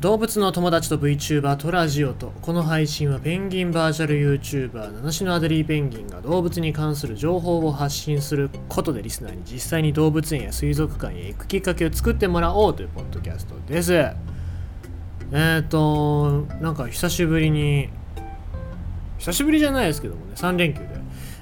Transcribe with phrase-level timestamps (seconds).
[0.00, 13.94] 動物の友達と VTuber とラジオとこの配信はペンギンバーチャル YouTuber 七種のアデリーペンギンが動物に関する情報を発信することでリスナーに実際に動物園や水族館へ行くきっかけを作ってもらおうというポッドキャストです。
[13.94, 17.88] えーとなんか久しぶりに
[19.18, 20.88] 久しぶりじゃないですけどもね3連休で、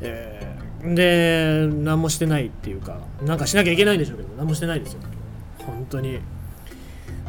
[0.00, 5.00] えー、で何もしてないっていうかなんかしなきゃいけないんでしょうけど何もしてないですよ。
[5.64, 6.18] 本当に。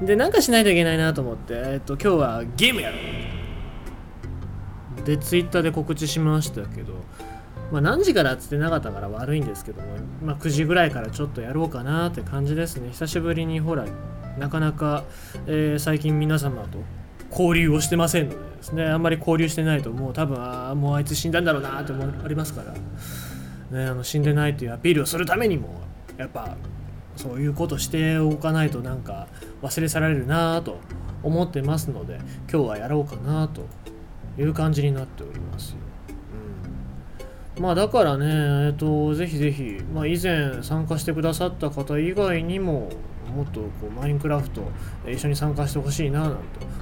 [0.02, 3.00] で、なんかしないといけないなと思って、えっと、今日はゲームやろう。
[5.06, 6.94] で、ツイッターで告知しましたけど、
[7.72, 9.88] まあ、何時からっつってなかったから悪いんですけども、
[10.24, 12.90] まあ、9時ぐらいからちょっとやろうかなって感じですね。
[12.90, 13.86] 久しぶりにほら、
[14.38, 15.04] なかなか、
[15.46, 16.80] えー、最近皆様と
[17.30, 25.82] 交流をしてませんのでですね、あんまり交流してないともう多分、あ、もうあいつ死んだんだろうなって思ありますから、ね、あの死んでないというアピールをするためにも、
[26.18, 26.56] やっぱ
[27.16, 29.28] そういうことしておかないとなんか
[29.62, 30.80] 忘れ去られるなと
[31.24, 32.20] 思ってますので
[32.52, 33.66] 今日はやろうかなと
[34.38, 35.78] いう感じになっておりますよ。
[37.58, 42.90] うん、まあだからね、えっと、ぜひぜひ、まあ、以前参加してくださった方以外にも
[43.36, 44.64] もっとこうマインクラフト
[45.08, 46.38] 一緒に参加してほしいななんて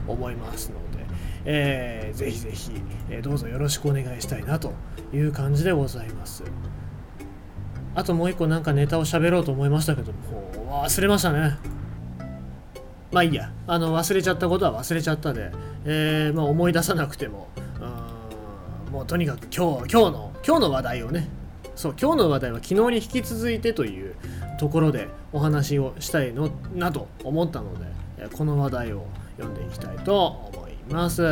[0.08, 1.05] 思いますので、
[1.45, 2.71] えー、ぜひぜひ、
[3.09, 4.73] えどうぞよろしくお願いしたいなと
[5.14, 6.43] いう感じでございます。
[7.95, 10.83] あともう一個なんかネタを喋ろうと思いましたけども。
[10.83, 11.57] 忘れましたね。
[13.11, 13.51] まあいいや。
[13.67, 15.51] あの忘れちゃったことは忘れちゃったで、
[15.85, 17.47] えー、まあ、思い出さなくても。
[18.91, 21.27] もうとにかく今日今日の今日の話題をね。
[21.75, 24.15] そう今日の話題は昨日に引き続いてという
[24.59, 29.05] ところでお話をしたいのなと思ったのでこの話題を
[29.37, 31.23] 読んでいきたいと思います。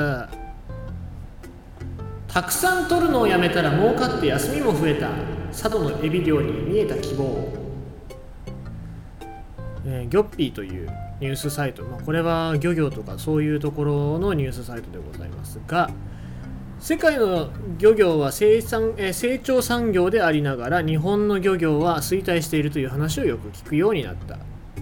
[2.27, 5.09] たくさん取るのをやめたら儲かって休みも増えた。
[5.57, 7.51] 佐渡のエビ漁に見えた希望、
[9.87, 10.87] えー、ギョッピーという
[11.19, 15.89] ニュースサイト、まあ、これは漁業とかそういうところのニュースサイトでございますが
[16.79, 17.49] 世界の
[17.79, 24.37] 漁業は生産、えー、成長産業でありながら日本の漁業は衰退しているという話をよく聞くようになった。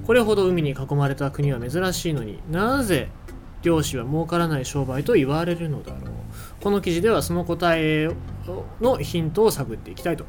[0.05, 3.07] これほど海に囲まれた国は珍しいのになぜ
[3.63, 6.01] 漁師は儲からない商売と言われるのだろう。
[6.61, 8.09] この記事ではその答え
[8.81, 10.25] のヒントを探っていきたいと。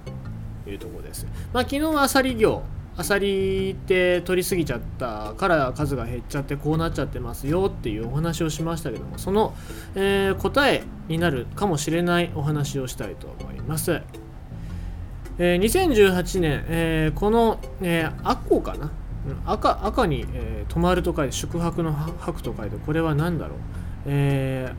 [0.71, 1.27] いうところです。
[1.53, 2.63] まあ、昨日はアサリ業
[2.99, 9.55] アサリって取りすぎちゃったから数が減っちゃってこうなっちゃってますよっていうお話をしましたけどもその、
[9.95, 14.01] えー、答えになるかもしれないお話をしたいと思います。
[15.39, 18.91] えー、2018年、えー、この、えー、アコかな？
[19.45, 23.59] 赤赤に、えー、泊まると書いて宿泊の泊と書いてこれは何だろう、
[24.07, 24.73] え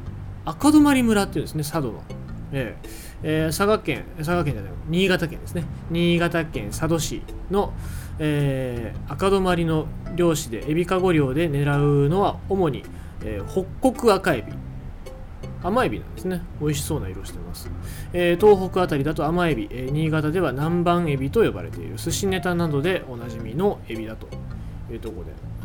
[0.46, 2.04] ー、赤泊村っていうんですね佐渡の。
[2.52, 2.76] え
[3.24, 5.64] えー、佐賀県、佐賀県じゃない、新潟県ですね。
[5.90, 7.22] 新潟県佐渡市
[7.52, 7.74] の、
[8.20, 12.84] えー、赤泊の漁師でエビカゴ漁で狙うのは主に、
[13.24, 13.46] えー、
[13.82, 14.54] 北国赤エビ。
[15.64, 16.42] 甘エビなんですね。
[16.62, 17.70] 美味しそうな色してます。
[18.14, 24.28] えー、東北あたりだと甘エビ、えー、新潟では南蛮エビと呼ばれている寿司ネタなどでおなじみのエビだと
[24.92, 25.58] いうところで。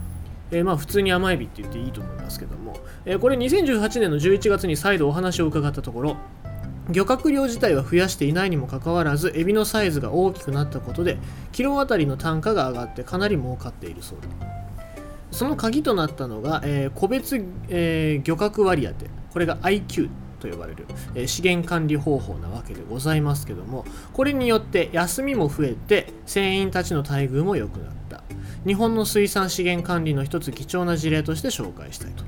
[0.53, 2.77] えー、まあ普通に甘エビって言っていいと思いますけども、
[3.07, 6.17] えー、これ2018年の11月に再度お話を伺ったところ、
[6.91, 11.19] 漁獲量自体は増やしていないにもかかわらずエビのサイズが大きくなったことで
[11.53, 14.29] キロあたりの単価が上がってかなり儲かっているそうだ。
[15.31, 20.11] その鍵となったのが、えー、個別、えー、漁獲割当これが IQ
[20.41, 28.23] と呼ばれる、えー、資源管理方法なわけでございますけどもこれによって休みも増えて船員たちの待遇も良くなった。
[28.67, 32.25] 日本の水産資源管理の一つ貴重な事例として紹介したいと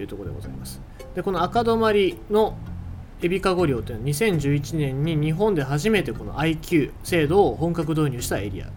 [0.00, 0.80] いうところでございます。
[1.14, 2.56] でこの赤止まりの
[3.22, 8.70] エビカゴ漁というのは2011年に日本で初めてこの IQ 制度を本格導入したエリア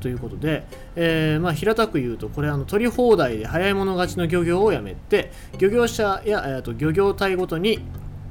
[0.00, 0.64] ということで、
[0.96, 7.80] えー、まあ平たく言うとこれあの取り放題で早い者勝ちの漁業をやめて漁業者や、えー、と漁業体ごとに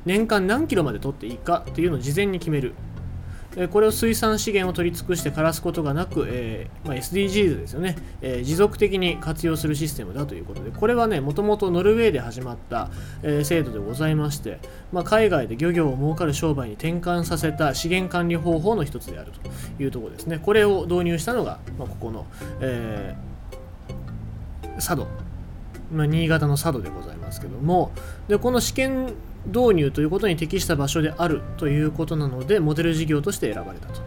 [0.06, 2.74] 年間何キロまで取っていいかっていうのを事前に決める。
[3.72, 12.90] これを水産資源を取り尽くして枯らすことがなく、えーまあ、SDGs ですよね、えー、持続的に活用するシステムだということで、これはね、もともとノルウェーで始まった、
[13.22, 14.60] えー、制度でございまして、
[14.92, 20.40] まあ、海外で漁業を儲かる商売に転換させた資源管理方法の一つであるというところですね。
[20.40, 22.26] これを導入したのが、まあ、ここの、
[22.60, 23.16] え、
[24.76, 25.08] 佐渡、
[25.92, 27.92] ま、新潟の佐渡でございますけども、
[28.28, 29.14] でこの試験
[29.48, 34.02] 導入ということに適した場所であるということなのでモデル事業として選ばれたと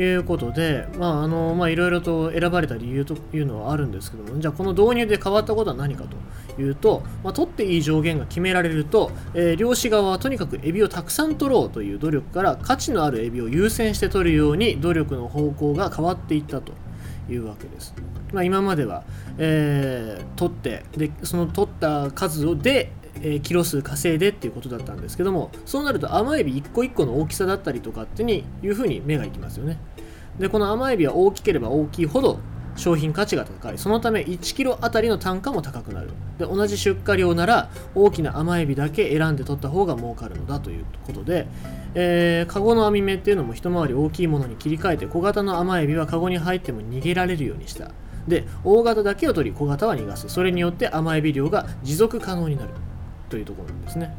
[0.00, 16.72] いうことでまああのまあいろいろと選ばれた理由というのはあるんですけどもじゃあこの導入で変わったことは何かというと、まあ、取っていい上限が決められると、えー、漁師側はとにかくエビをたくさん取ろうという努力から価値のあるエビを優先して取るように努力の方向が変わっていったと
[17.30, 17.94] いうわけです。
[18.32, 19.04] まあ、今までは、
[19.38, 29.78] えー、取ってでその取った数をで、え、キロ数稼いでっていうことだったんですけどもそうなると甘エビ一個一個の大きさだったりとかってにいうふうに目がいきますよね。
[30.38, 32.38] でこの甘エビは大きければ大きいほど
[32.74, 33.78] 商品価値が高い。
[33.78, 36.10] そのため1キロあたりの単価も高くなる。
[36.38, 41.46] で同じ出荷量なら大きな甘エビだけ選んで取った方が儲かるのだということで、
[41.94, 47.90] えー、カゴの網目っていうのも一回り大きいものに切り替えて小型の甘エビはカゴに入っても逃げられるようにした。
[48.26, 50.28] で大型だけを取り小型は逃がす。
[50.28, 52.70] それによって甘エビ量が持続可能になる。
[53.32, 54.14] というところなんですね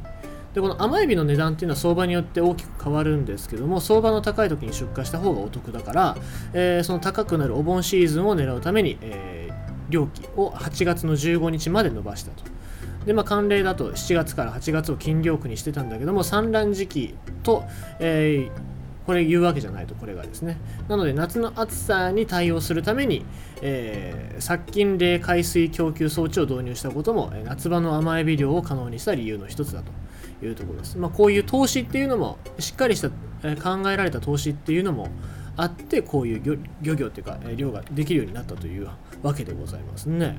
[0.55, 6.17] でこの甘エビの値段っていうのは相場によって大きく変わるんですけども相場の高い時に出荷した方がお得だから、
[6.53, 12.43] えー、その高くなるお盆シーズンを狙うために、えー、料金を8月の15日まで伸ばしたと。
[13.05, 17.65] でまあ、慣例だと7月から8月を金魚区にしてたんだけども産卵時期と、
[17.99, 18.51] えー、
[19.05, 20.57] これ言うわけじゃないとこれがですね
[20.87, 23.25] なので夏の暑さに対応するために、
[23.61, 29.91] えー、殺菌冷海水供給装置を導入したことも夏場の甘エビ漁を可能にした理由の一つだと
[30.45, 30.97] いうところです。
[30.97, 33.09] まあ、こういう投資っていうのもしっかりした、
[33.43, 35.09] え考えられた投資っていうのも
[35.55, 38.89] あってこういう漁業っていうか、漁ができるようになったという
[39.21, 40.37] わけでございますね。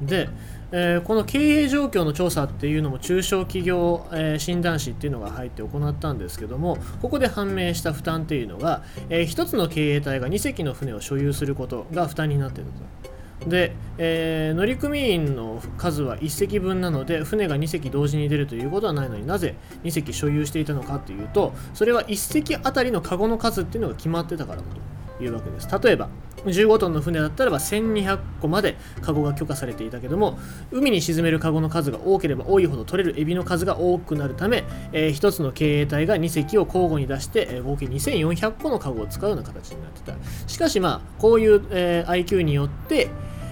[0.00, 0.28] で、
[0.72, 13.14] えー、この経営状況の調査っていうのも中小企業、えー、診断士っていうのが入って行ったんですけどもここで判明した負担っていうのが、えー、1つの経営体が2隻の船を所有することが負担になっていると。
[13.48, 25.68] で、え、乗組員の数は1隻分なので船が2隻同時に出るということはないのになぜ2隻所有していたのかというとそれは1隻あたりのカゴの数っていうのが決まってたからだというわけです。
[25.82, 26.08] 例えば
[26.44, 30.38] 15トンの船だったらば1200個までカゴが許可されていたけども
[30.70, 40.14] 海に沈めるカゴの数が多ければ多いほど取れるエビの数が多くなるため、えー、1つの経営体が2隻を交互に出して、えー、合計2400個のカゴを使うような形になってた。
[40.46, 43.08] しかしまあこういう、えー、IQ によって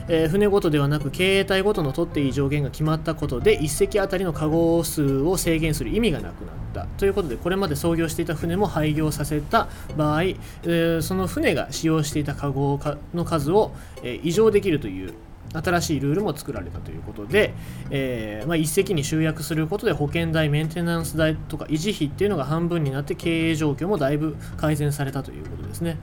[0.09, 6.87] えー、船ごとではなく携帯ごとの取っていい上限が決まったことで1隻あたりのカゴ数を制限する意味がなくなった。
[6.99, 12.81] ということでこれまで操業していた船も廃業させた場合、えー、その船が使用していたカゴ
[13.15, 13.73] の数を、
[14.03, 15.15] えー、異常できるという
[15.53, 17.55] 新しいルールも作られたということで、
[17.91, 25.99] えーまあ、一石に集約することで保険代、メンテナンス代とか維持費っていうのが半分になって経営状況もだいぶ改善されたということですね。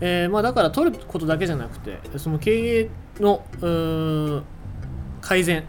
[0.00, 3.44] えーまあ、だから取ることだけじゃなくてその経営の
[5.20, 5.64] 改善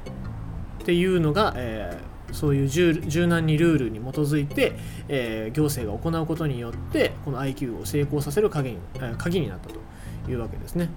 [0.81, 4.73] っていうのが、えー、そういう柔軟にルールに基づいて、
[5.07, 8.77] えー、行政が行うことによってこの IQ を成功させる鍵,、
[9.17, 10.89] 鍵になったというわけですね。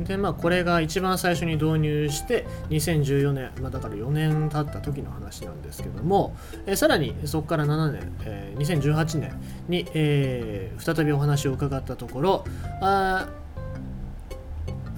[0.00, 12.44] でまあこれが一番最初に導入して2014年、まあ、だから4年経った時の話なんですけども、え、さらにそこから7年、えー、2018年に、えー、再びお話を伺ったところ
[12.80, 13.28] あ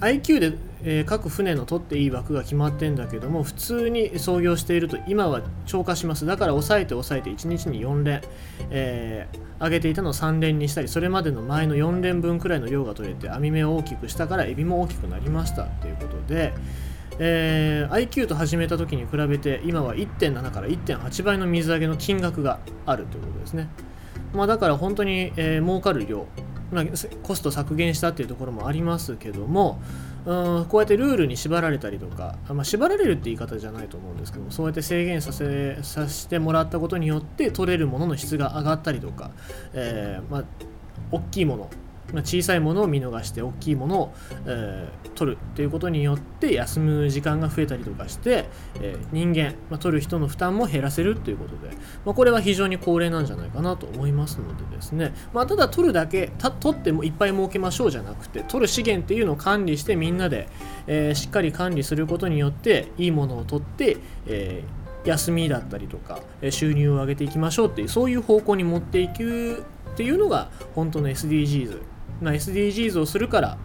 [0.01, 0.53] IQ で、
[0.83, 6.25] えー、各船の取っていい枠が決まってんだけども普通に操業していると今は超過します。
[6.25, 8.21] だから抑えて抑えて1日に4連、
[8.69, 16.53] えー、上げていたのを3連にしたりそれまでの前の4連分くらいの量が取れて網目を大きくしたからエビも大きくなりましたということで、
[17.19, 23.67] えー、IQ と始めた時に比べて今は1.7から1.8倍の水揚げの金額があるということですね、
[24.33, 26.27] まあ、だから本当に、えー、儲かる量
[26.71, 26.85] まあ、
[27.23, 29.81] コスト削減したっていうところもありますけども
[30.25, 39.31] うんこうやってルールに縛られたりとか、まあ、縛られるって言い方じゃないと思うんですけどもそうやって制限させさせてもらったことによって取れるものの質が上がったりとか、
[39.73, 40.43] えーまあ、
[41.11, 41.69] 大きいもの
[42.17, 44.13] 小さいものを見逃して大きいものを、
[44.45, 48.49] えー、取るということによって休む時間が増えたりとかして、
[48.81, 51.75] えー、人間、まあ、取る人の負担も減らせるということで、
[52.05, 60.47] まあ、これは非常に高齢なんじゃないかなと思いますのでですね、まあ、ただ取るだけた取ってもいっぱい儲けましょうじゃなくて取る資源っていうのを管理してみんなで、
[60.87, 63.97] えー、しっかり管理することによっていいものを取って、
[64.27, 64.63] え
[65.05, 69.63] 休みだったりとか収入を上げていきましょうっていうそういう方向に持っていく
[69.93, 71.81] っていうのが本当の SDGs
[72.21, 73.57] まあ、SDGs をするから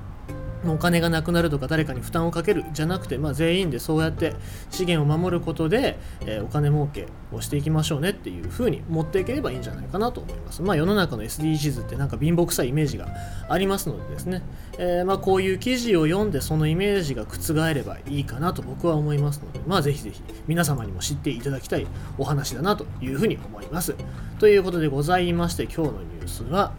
[0.72, 4.34] お金がなくなるとか誰かに負担をかけるじゃなくて、まあ、全員でそうやって
[4.70, 10.62] 資源を守ることで、えー、お金儲けをしていきましょうねっていう風に持っていければいいんじゃないかなと思います。
[10.62, 13.08] まあ、世の中の SDGs ってなんか貧乏くさいイメージが
[13.48, 14.42] ありますのでですね、
[14.78, 21.86] えー、まあこういう記事を読んでそのイメージが覆ればいいかなと僕は思いますので、まあ、ぜひぜひ皆様にも知っていただきたい
[22.18, 23.94] お話だなというふうに思います。
[24.38, 26.72] ということでございまして今日のニュースは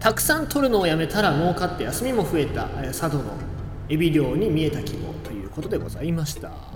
[0.00, 3.24] たくさん取るのをやめたら儲かって休みも増えた佐渡の
[3.88, 6.67] エビ漁に見えた希望ということでございました。